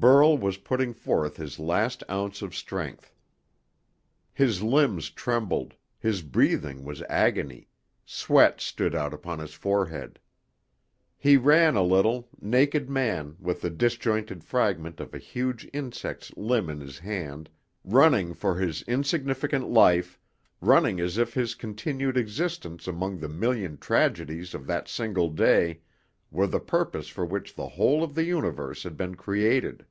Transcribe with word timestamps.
Burl 0.00 0.38
was 0.38 0.56
putting 0.56 0.94
forth 0.94 1.36
his 1.36 1.58
last 1.58 2.02
ounce 2.08 2.40
of 2.40 2.56
strength. 2.56 3.12
His 4.32 4.62
limbs 4.62 5.10
trembled, 5.10 5.74
his 5.98 6.22
breathing 6.22 6.84
was 6.84 7.02
agony, 7.02 7.68
sweat 8.06 8.62
stood 8.62 8.94
out 8.94 9.12
upon 9.12 9.40
his 9.40 9.52
forehead. 9.52 10.18
He 11.18 11.36
ran 11.36 11.76
a 11.76 11.82
little, 11.82 12.30
naked 12.40 12.88
man 12.88 13.36
with 13.38 13.60
the 13.60 13.68
disjointed 13.68 14.42
fragment 14.42 15.00
of 15.00 15.12
a 15.12 15.18
huge 15.18 15.68
insect's 15.70 16.34
limb 16.34 16.70
in 16.70 16.80
his 16.80 16.98
hand, 17.00 17.50
running 17.84 18.32
for 18.32 18.54
his 18.56 18.80
insignificant 18.88 19.68
life, 19.68 20.18
running 20.62 20.98
as 20.98 21.18
if 21.18 21.34
his 21.34 21.54
continued 21.54 22.16
existence 22.16 22.88
among 22.88 23.18
the 23.18 23.28
million 23.28 23.76
tragedies 23.76 24.54
of 24.54 24.66
that 24.66 24.88
single 24.88 25.28
day 25.28 25.80
were 26.30 26.46
the 26.46 26.60
purpose 26.60 27.08
for 27.08 27.26
which 27.26 27.54
the 27.56 27.68
whole 27.70 28.02
of 28.04 28.14
the 28.14 28.24
universe 28.24 28.84
had 28.84 28.96
been 28.96 29.14
created. 29.16 29.84